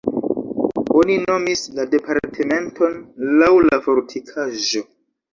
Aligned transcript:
Oni 1.01 1.17
nomis 1.25 1.59
la 1.79 1.83
departementon 1.91 2.95
laŭ 3.43 3.51
la 3.67 3.79
fortikaĵo. 3.85 4.83